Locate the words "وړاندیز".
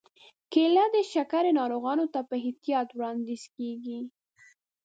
2.93-3.43